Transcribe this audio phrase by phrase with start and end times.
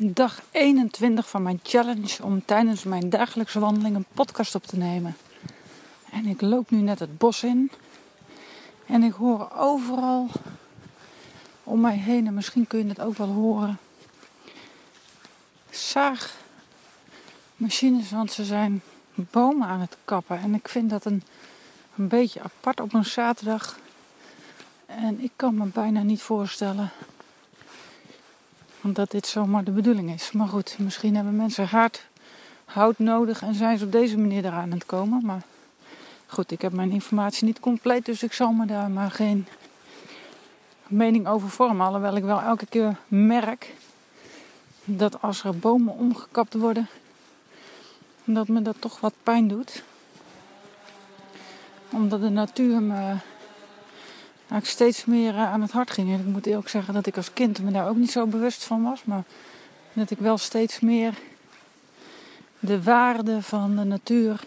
[0.00, 5.16] dag 21 van mijn challenge om tijdens mijn dagelijkse wandeling een podcast op te nemen.
[6.10, 7.70] En ik loop nu net het bos in.
[8.86, 10.28] En ik hoor overal
[11.64, 13.78] om mij heen, en misschien kun je het ook wel horen,
[15.70, 18.82] zaagmachines, want ze zijn
[19.14, 20.40] bomen aan het kappen.
[20.40, 21.22] En ik vind dat een,
[21.96, 23.78] een beetje apart op een zaterdag.
[24.86, 26.90] En ik kan me bijna niet voorstellen
[28.92, 30.32] dat dit zomaar de bedoeling is.
[30.32, 32.06] Maar goed, misschien hebben mensen hard
[32.64, 35.20] hout nodig en zijn ze op deze manier eraan aan het komen.
[35.24, 35.42] Maar
[36.26, 39.46] goed, ik heb mijn informatie niet compleet, dus ik zal me daar maar geen
[40.86, 41.86] mening over vormen.
[41.86, 43.74] Alhoewel ik wel elke keer merk
[44.84, 46.88] dat als er bomen omgekapt worden,
[48.24, 49.82] dat me dat toch wat pijn doet.
[51.90, 53.16] Omdat de natuur me
[54.56, 56.12] ik steeds meer eh, aan het hart ging.
[56.12, 58.64] En ik moet eerlijk zeggen dat ik als kind me daar ook niet zo bewust
[58.64, 59.04] van was.
[59.04, 59.22] Maar
[59.92, 61.14] dat ik wel steeds meer
[62.58, 64.40] de waarde van de natuur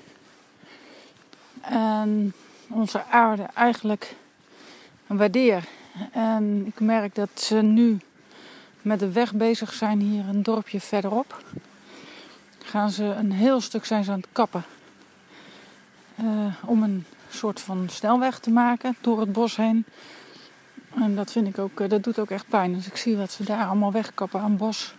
[1.61, 2.33] en
[2.67, 4.15] onze aarde eigenlijk
[5.07, 5.63] waardeer.
[6.11, 7.99] En ik merk dat ze nu
[8.81, 11.43] met de weg bezig zijn hier een dorpje verderop.
[12.63, 14.63] Gaan ze een heel stuk zijn ze aan het kappen.
[16.23, 19.85] Uh, om een soort van snelweg te maken door het bos heen.
[20.95, 22.75] En dat vind ik ook, eh, dat doet ook echt pijn.
[22.75, 24.93] Als ik zie wat ze daar allemaal wegkappen aan bos,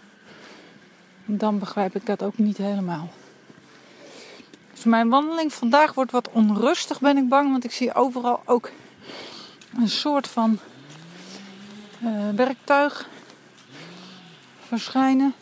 [1.25, 3.09] dan begrijp ik dat ook niet helemaal.
[4.73, 8.71] Dus mijn wandeling vandaag wordt wat onrustig, ben ik bang, want ik zie overal ook
[9.77, 10.59] een soort van
[12.05, 13.09] uh, werktuig
[14.67, 15.35] verschijnen.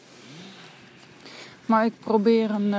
[1.67, 2.75] Maar ik probeer een,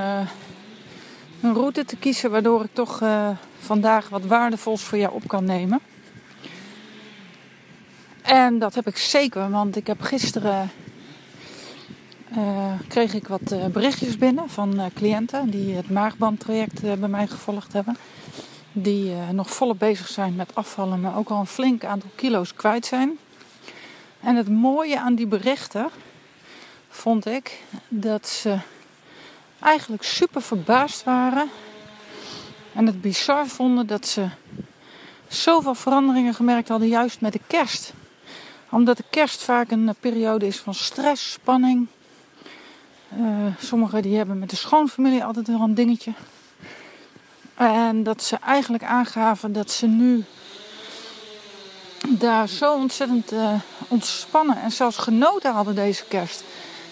[1.42, 5.44] een route te kiezen waardoor ik toch uh, vandaag wat waardevols voor jou op kan
[5.44, 5.80] nemen.
[8.22, 10.72] En dat heb ik zeker, want ik heb gisteren
[12.38, 17.74] uh, kreeg ik wat uh, berichtjes binnen van cliënten die het maagbandtraject bij mij gevolgd
[17.74, 17.98] hebben.
[18.72, 22.86] Die nog volop bezig zijn met afvallen, maar ook al een flink aantal kilo's kwijt
[22.86, 23.18] zijn.
[24.20, 25.90] En het mooie aan die berichten
[26.90, 28.58] vond ik dat ze
[29.62, 31.50] eigenlijk super verbaasd waren
[32.74, 34.28] en het bizar vonden dat ze
[35.28, 37.94] zoveel veranderingen gemerkt hadden, juist met de kerst.
[38.70, 41.88] Omdat de kerst vaak een periode is van stress, spanning.
[43.20, 43.28] Uh,
[43.60, 46.14] sommigen die hebben met de schoonfamilie altijd wel een dingetje.
[47.56, 50.26] En dat ze eigenlijk aangaven dat ze nu
[52.08, 53.54] daar zo ontzettend uh,
[53.88, 56.44] ontspannen en zelfs genoten hadden deze kerst.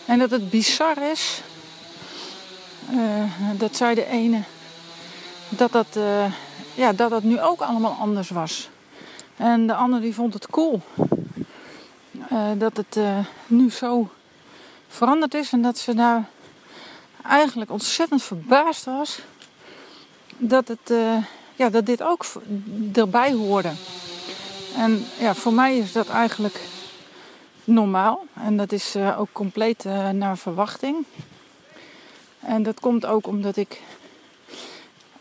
[0.06, 1.42] En dat het bizar is
[3.58, 4.42] dat zij de ene
[5.50, 6.32] dat dat, uh,
[6.76, 8.70] ja, dat dat nu ook allemaal anders was.
[9.38, 10.82] En de ander die vond het cool.
[12.32, 12.98] Uh, dat het
[13.48, 14.10] nu zo
[14.88, 16.30] veranderd is en dat ze daar
[17.24, 19.20] eigenlijk ontzettend verbaasd was
[20.38, 20.94] dat, het,
[21.56, 22.26] ja, dat dit ook
[22.94, 23.72] erbij hoorde.
[24.76, 26.60] En ja, voor mij is dat eigenlijk
[27.64, 31.06] normaal en dat is ook compleet naar verwachting.
[32.40, 33.82] En dat komt ook omdat ik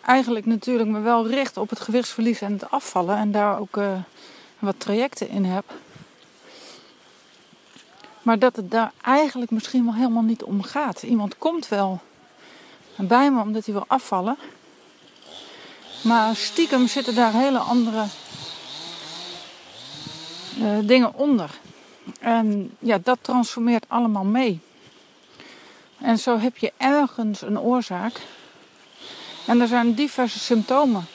[0.04, 3.16] eigenlijk natuurlijk me wel richt op het gewichtsverlies en het afvallen.
[3.16, 3.92] En daar ook uh,
[4.58, 5.64] wat trajecten in heb.
[8.22, 11.02] Maar dat het daar eigenlijk misschien wel helemaal niet om gaat.
[11.02, 12.00] Iemand komt wel
[12.96, 14.36] bij me omdat hij wil afvallen.
[16.02, 18.04] Maar stiekem zitten daar hele andere
[20.58, 21.50] uh, dingen onder.
[22.20, 24.60] En ja, dat transformeert allemaal mee.
[26.00, 28.20] En zo heb je ergens een oorzaak
[29.46, 31.06] en er zijn diverse symptomen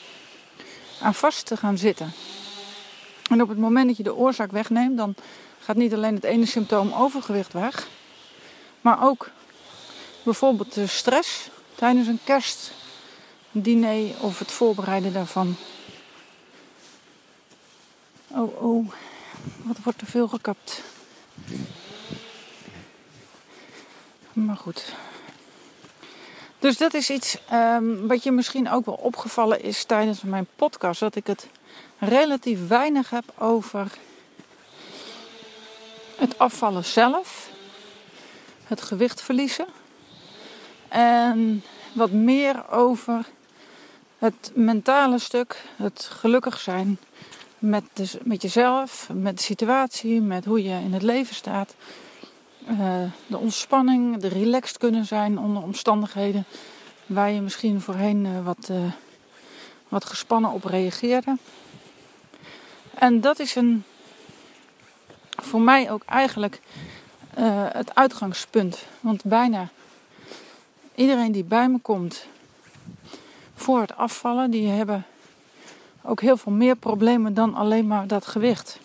[1.00, 2.12] aan vast te gaan zitten.
[3.30, 5.14] En op het moment dat je de oorzaak wegneemt, dan
[5.60, 7.88] gaat niet alleen het ene symptoom overgewicht weg,
[8.80, 9.30] maar ook
[10.22, 15.56] bijvoorbeeld de stress tijdens een kerstdiner of het voorbereiden daarvan.
[18.28, 18.88] Oh, oh,
[19.62, 20.82] wat wordt er veel gekapt.
[24.34, 24.94] Maar goed,
[26.58, 31.00] dus dat is iets um, wat je misschien ook wel opgevallen is tijdens mijn podcast.
[31.00, 31.48] Dat ik het
[31.98, 33.92] relatief weinig heb over
[36.16, 37.50] het afvallen zelf.
[38.64, 39.66] Het gewicht verliezen.
[40.88, 43.26] En wat meer over
[44.18, 45.62] het mentale stuk.
[45.76, 46.98] Het gelukkig zijn
[47.58, 51.74] met, de, met jezelf, met de situatie, met hoe je in het leven staat.
[52.66, 56.44] Eh, de ontspanning, de relaxed kunnen zijn onder omstandigheden
[57.06, 58.92] waar je misschien voorheen uh, wat, uh,
[59.88, 61.36] wat gespannen op reageerde.
[62.94, 63.84] En dat is een,
[65.28, 66.60] voor mij ook eigenlijk
[67.34, 68.86] eh, het uitgangspunt.
[69.00, 69.68] Want bijna
[70.94, 72.26] iedereen die bij me komt
[73.54, 75.06] voor het afvallen, die hebben
[76.02, 78.78] ook heel veel meer problemen dan alleen maar dat gewicht.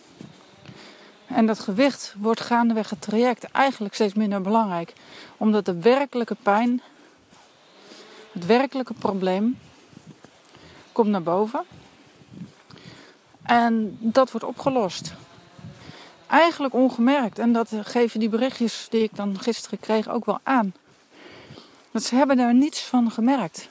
[1.29, 4.93] En dat gewicht wordt gaandeweg het traject eigenlijk steeds minder belangrijk.
[5.37, 6.81] Omdat de werkelijke pijn,
[8.31, 9.59] het werkelijke probleem,
[10.91, 11.63] komt naar boven.
[13.41, 15.13] En dat wordt opgelost.
[16.27, 17.39] Eigenlijk ongemerkt.
[17.39, 20.73] En dat geven die berichtjes die ik dan gisteren kreeg ook wel aan.
[21.91, 23.69] Dat ze hebben daar niets van gemerkt.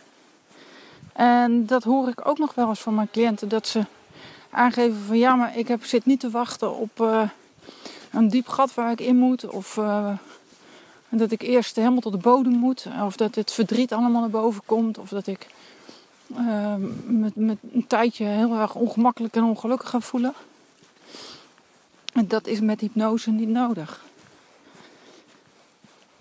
[1.12, 3.48] En dat hoor ik ook nog wel eens van mijn cliënten.
[3.48, 3.84] Dat ze
[4.50, 7.22] aangeven van ja, maar ik heb, zit niet te wachten op uh,
[8.18, 9.48] een diep gat waar ik in moet.
[9.48, 10.12] Of uh,
[11.08, 12.86] dat ik eerst helemaal tot de bodem moet.
[13.04, 14.98] Of dat het verdriet allemaal naar boven komt.
[14.98, 15.46] Of dat ik
[16.26, 16.74] uh,
[17.04, 20.34] met, met een tijdje heel erg ongemakkelijk en ongelukkig ga voelen.
[22.12, 24.04] En dat is met hypnose niet nodig.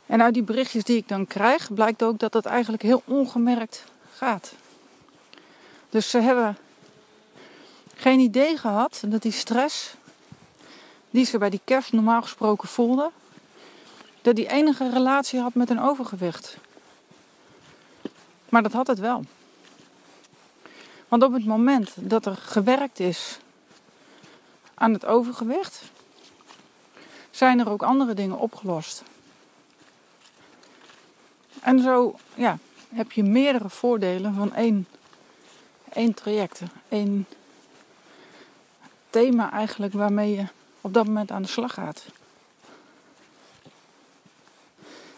[0.05, 3.83] En uit die berichtjes die ik dan krijg, blijkt ook dat dat eigenlijk heel ongemerkt
[4.13, 4.53] gaat.
[5.89, 6.57] Dus ze hebben
[7.95, 9.93] geen idee gehad dat die stress
[11.09, 13.11] die ze bij die kerst normaal gesproken voelden,
[14.21, 16.57] dat die enige relatie had met een overgewicht.
[18.49, 19.25] Maar dat had het wel.
[21.07, 23.39] Want op het moment dat er gewerkt is
[24.73, 25.81] aan het overgewicht,
[27.31, 29.03] zijn er ook andere dingen opgelost.
[31.59, 32.57] En zo ja,
[32.89, 34.87] heb je meerdere voordelen van één,
[35.93, 36.61] één traject.
[36.89, 37.27] één
[39.09, 40.45] thema eigenlijk waarmee je
[40.87, 42.05] op dat moment aan de slag gaat.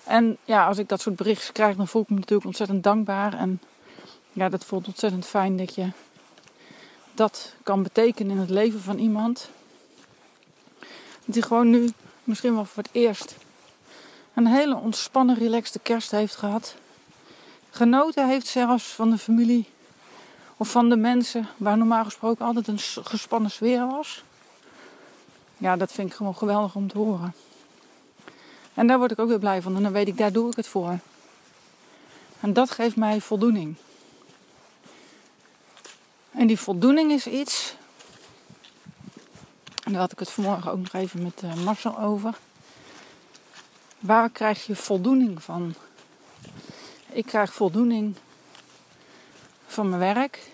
[0.04, 3.34] En ja, als ik dat soort berichten krijg, dan voel ik me natuurlijk ontzettend dankbaar.
[3.34, 3.62] En
[4.32, 5.90] ja, dat voelt ontzettend fijn dat je
[7.14, 9.50] dat kan betekenen in het leven van iemand.
[11.26, 11.92] Die gewoon nu
[12.24, 13.36] misschien wel voor het eerst
[14.34, 16.76] een hele ontspannen, relaxte kerst heeft gehad.
[17.70, 19.70] Genoten heeft zelfs van de familie
[20.58, 24.24] of van de mensen waar normaal gesproken altijd een gespannen sfeer was.
[25.60, 27.34] Ja, dat vind ik gewoon geweldig om te horen.
[28.74, 30.56] En daar word ik ook weer blij van en dan weet ik, daar doe ik
[30.56, 31.00] het voor.
[32.40, 33.76] En dat geeft mij voldoening.
[36.32, 37.76] En die voldoening is iets.
[39.84, 42.34] En daar had ik het vanmorgen ook nog even met uh, Marcel over.
[44.00, 45.74] Waar krijg je voldoening van?
[47.10, 48.16] Ik krijg voldoening
[49.68, 50.52] van mijn werk,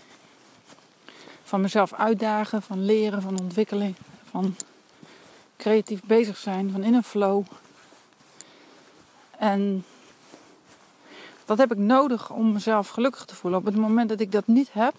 [1.43, 3.95] van mezelf uitdagen, van leren, van ontwikkeling,
[4.29, 4.55] van
[5.57, 7.43] creatief bezig zijn, van in een flow.
[9.37, 9.85] En
[11.45, 13.59] dat heb ik nodig om mezelf gelukkig te voelen.
[13.59, 14.93] Op het moment dat ik dat niet heb,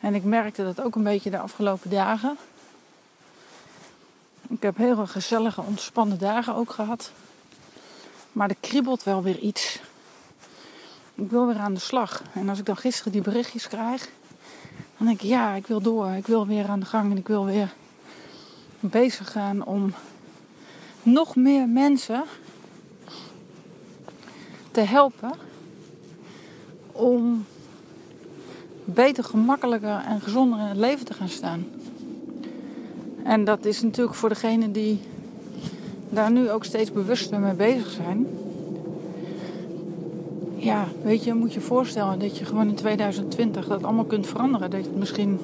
[0.00, 2.36] en ik merkte dat ook een beetje de afgelopen dagen.
[4.48, 7.12] Ik heb heel gezellige, ontspannen dagen ook gehad.
[8.32, 9.80] Maar er kriebelt wel weer iets.
[11.14, 12.22] Ik wil weer aan de slag.
[12.32, 14.08] En als ik dan gisteren die berichtjes krijg,
[14.96, 16.10] dan denk ik ja, ik wil door.
[16.10, 17.72] Ik wil weer aan de gang en ik wil weer
[18.80, 19.92] bezig gaan om
[21.02, 22.24] nog meer mensen
[24.70, 25.32] te helpen
[26.92, 27.44] om
[28.84, 31.64] beter, gemakkelijker en gezonder in het leven te gaan staan.
[33.22, 35.00] En dat is natuurlijk voor degenen die
[36.08, 38.26] daar nu ook steeds bewuster mee bezig zijn.
[40.56, 44.70] Ja, weet je, moet je voorstellen dat je gewoon in 2020 dat allemaal kunt veranderen.
[44.70, 45.40] Dat het misschien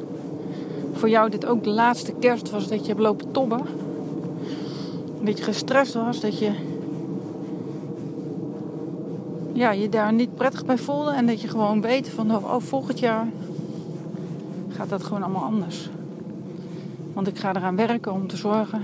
[0.96, 3.60] voor jou dit ook de laatste kerst was dat je hebt lopen tobben.
[5.20, 6.50] Dat je gestrest was, dat je
[9.52, 11.10] ja, je daar niet prettig bij voelde.
[11.10, 13.28] En dat je gewoon weet van oh, volgend jaar
[14.68, 15.88] gaat dat gewoon allemaal anders.
[17.12, 18.82] Want ik ga eraan werken om te zorgen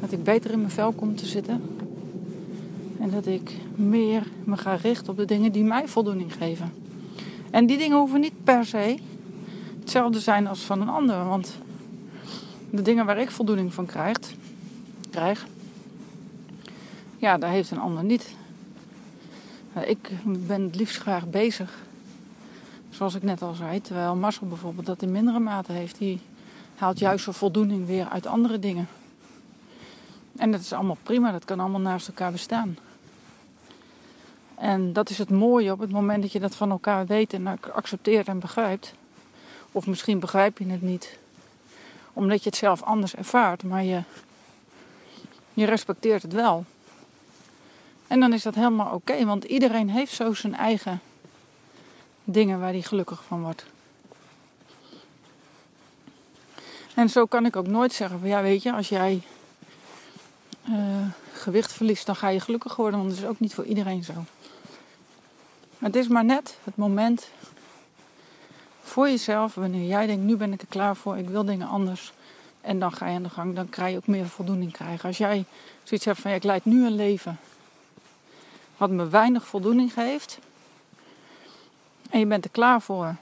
[0.00, 1.62] dat ik beter in mijn vel kom te zitten.
[3.00, 6.72] En dat ik meer me ga richten op de dingen die mij voldoening geven.
[7.50, 8.96] En die dingen hoeven niet per se
[9.86, 11.24] hetzelfde zijn als van een ander.
[11.24, 11.58] Want
[12.70, 14.18] de dingen waar ik voldoening van krijg,
[15.10, 15.46] krijg
[17.16, 18.34] ja, daar heeft een ander niet.
[19.86, 21.78] Ik ben het liefst graag bezig.
[22.90, 23.80] Zoals ik net al zei.
[23.80, 25.98] Terwijl Marcel bijvoorbeeld dat in mindere mate heeft.
[25.98, 26.20] Die
[26.76, 28.88] haalt juist zijn voldoening weer uit andere dingen.
[30.36, 31.32] En dat is allemaal prima.
[31.32, 32.78] Dat kan allemaal naast elkaar bestaan.
[34.54, 37.46] En dat is het mooie op het moment dat je dat van elkaar weet en
[37.72, 38.94] accepteert en begrijpt.
[39.72, 41.18] Of misschien begrijp je het niet.
[42.12, 43.62] Omdat je het zelf anders ervaart.
[43.62, 44.02] Maar je,
[45.54, 46.64] je respecteert het wel.
[48.06, 51.00] En dan is dat helemaal oké, want iedereen heeft zo zijn eigen
[52.24, 53.64] dingen waar hij gelukkig van wordt.
[56.94, 59.22] En zo kan ik ook nooit zeggen van ja, weet je, als jij
[60.68, 62.98] uh, gewicht verliest, dan ga je gelukkig worden.
[62.98, 64.12] Want dat is ook niet voor iedereen zo.
[65.78, 67.28] Het is maar net het moment
[68.86, 72.12] voor jezelf, wanneer jij denkt, nu ben ik er klaar voor, ik wil dingen anders.
[72.60, 75.08] En dan ga je aan de gang, dan krijg je ook meer voldoening krijgen.
[75.08, 75.44] Als jij
[75.82, 77.38] zoiets hebt van, ja, ik leid nu een leven
[78.76, 80.38] wat me weinig voldoening geeft.
[82.10, 83.14] En je bent er klaar voor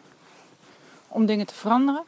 [1.09, 2.03] om dingen te veranderen.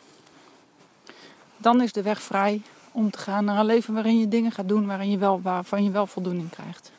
[1.57, 4.69] Dan is de weg vrij om te gaan naar een leven waarin je dingen gaat
[4.69, 6.91] doen waarin je wel, waarvan je wel voldoening krijgt.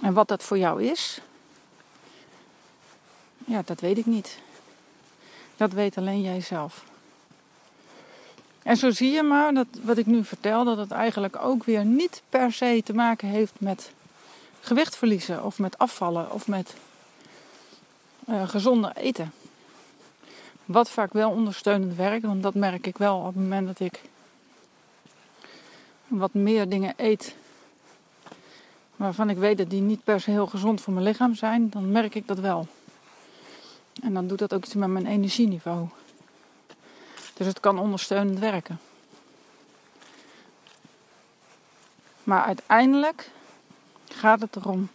[0.00, 1.20] En wat dat voor jou is,
[3.44, 4.38] ja, dat weet ik niet.
[5.58, 6.84] Dat weet alleen jij zelf.
[8.62, 11.84] En zo zie je maar dat wat ik nu vertel, dat het eigenlijk ook weer
[11.84, 13.92] niet per se te maken heeft met
[14.60, 16.74] gewicht verliezen of met afvallen of met
[18.28, 19.32] uh, gezonder eten.
[20.64, 24.00] Wat vaak wel ondersteunend werkt, want dat merk ik wel op het moment dat ik
[26.06, 27.36] wat meer dingen eet
[28.96, 31.92] waarvan ik weet dat die niet per se heel gezond voor mijn lichaam zijn, dan
[31.92, 32.66] merk ik dat wel.
[34.08, 35.88] En dan doet dat ook iets met mijn energieniveau.
[37.34, 38.80] Dus het kan ondersteunend werken.
[42.24, 43.30] Maar uiteindelijk
[44.08, 44.88] gaat het erom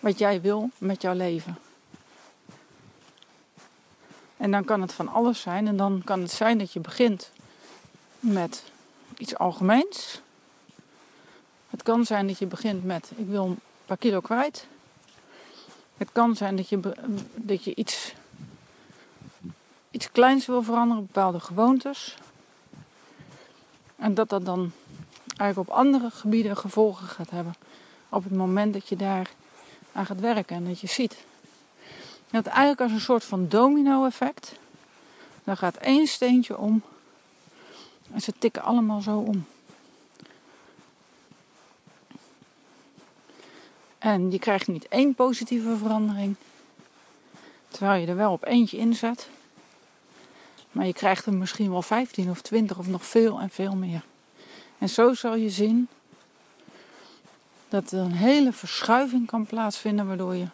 [0.00, 1.58] wat jij wil met jouw leven.
[4.36, 5.66] En dan kan het van alles zijn.
[5.66, 7.30] En dan kan het zijn dat je begint
[8.20, 8.62] met
[9.18, 10.20] iets algemeens.
[11.70, 14.66] Het kan zijn dat je begint met ik wil een paar kilo kwijt.
[15.96, 16.80] Het kan zijn dat je,
[17.34, 18.14] dat je iets,
[19.90, 22.16] iets kleins wil veranderen, bepaalde gewoontes.
[23.96, 24.72] En dat dat dan
[25.36, 27.54] eigenlijk op andere gebieden gevolgen gaat hebben.
[28.08, 29.30] Op het moment dat je daar
[29.92, 31.24] aan gaat werken en dat je ziet.
[32.30, 34.52] Dat eigenlijk als een soort van domino-effect.
[35.44, 36.82] Dan gaat één steentje om.
[38.12, 39.46] En ze tikken allemaal zo om.
[43.98, 46.36] En je krijgt niet één positieve verandering.
[47.68, 49.28] Terwijl je er wel op eentje inzet.
[50.70, 54.04] Maar je krijgt er misschien wel 15 of 20 of nog veel en veel meer.
[54.78, 55.88] En zo zal je zien
[57.68, 60.46] dat er een hele verschuiving kan plaatsvinden, waardoor je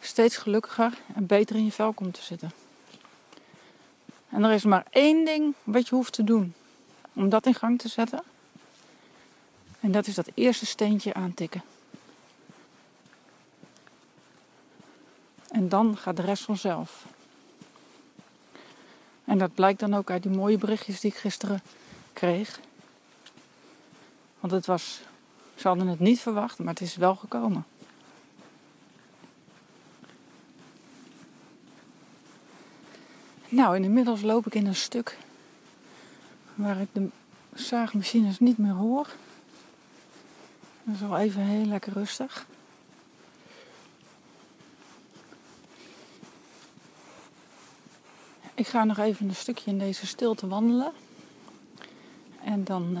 [0.00, 2.52] steeds gelukkiger en beter in je vel komt te zitten.
[4.28, 6.54] En er is maar één ding wat je hoeft te doen
[7.12, 8.22] om dat in gang te zetten.
[9.80, 11.62] En dat is dat eerste steentje aantikken.
[15.64, 17.04] En dan gaat de rest vanzelf.
[19.24, 21.62] En dat blijkt dan ook uit die mooie berichtjes die ik gisteren
[22.12, 22.60] kreeg.
[24.40, 25.00] Want het was,
[25.54, 27.64] ze hadden het niet verwacht, maar het is wel gekomen.
[33.48, 35.18] Nou, inmiddels loop ik in een stuk
[36.54, 37.08] waar ik de
[37.54, 39.06] zaagmachines niet meer hoor.
[40.82, 42.46] Dat is wel even heel lekker rustig.
[48.64, 50.92] Ik ga nog even een stukje in deze stilte wandelen.
[52.44, 53.00] En dan uh,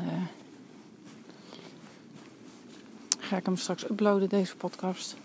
[3.18, 5.16] ga ik hem straks uploaden, deze podcast.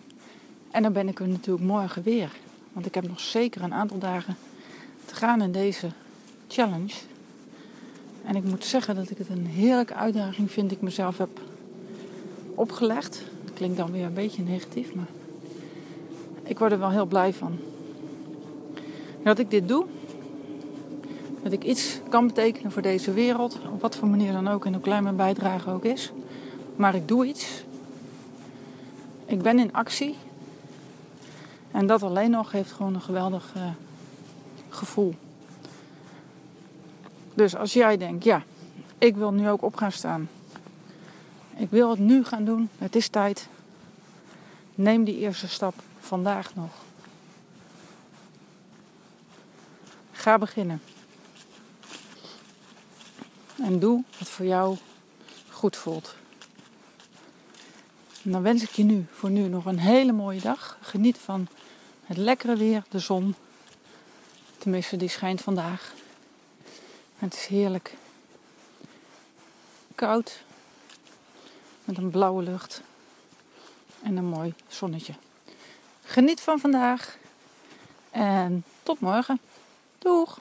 [0.72, 2.32] En dan ben ik er natuurlijk morgen weer.
[2.74, 4.38] Want ik heb nog zeker een aantal dagen
[5.06, 5.90] te gaan in deze
[6.48, 6.94] challenge.
[8.24, 11.40] En ik moet zeggen dat ik het een heerlijke uitdaging vind ik mezelf heb
[12.56, 13.24] opgelegd.
[13.54, 15.10] Klinkt dan weer een beetje negatief, maar
[16.44, 17.58] ik word er wel heel blij van.
[19.24, 19.86] dat ik dit doe,
[21.44, 24.74] dat ik iets kan betekenen voor deze wereld, op wat voor manier dan ook en
[24.74, 26.12] hoe klein mijn bijdrage ook is.
[26.76, 27.64] Maar ik doe iets.
[29.26, 30.18] Ik ben in actie.
[31.72, 33.64] En dat alleen nog heeft gewoon een geweldig uh,
[34.70, 35.16] gevoel.
[37.34, 38.44] Dus als jij denkt, ja,
[38.98, 40.30] ik wil nu ook op gaan staan.
[41.56, 42.70] Ik wil het nu gaan doen.
[42.78, 43.48] Het is tijd.
[44.76, 46.72] Neem die eerste stap vandaag nog.
[50.12, 50.82] Ga beginnen.
[53.64, 54.78] En doe wat voor jou
[55.50, 56.16] goed voelt.
[58.22, 60.78] Dan wens ik je nu voor nu nog een hele mooie dag.
[60.82, 61.48] Geniet van
[62.06, 63.36] het lekkere weer, de zon.
[64.58, 65.94] Tenminste, die schijnt vandaag.
[67.18, 67.96] Het is heerlijk
[69.96, 70.44] koud.
[71.86, 72.82] Met een blauwe lucht.
[74.04, 75.14] En een mooi zonnetje.
[76.04, 77.18] Geniet van vandaag.
[78.12, 79.40] En tot morgen.
[79.98, 80.38] Doeg!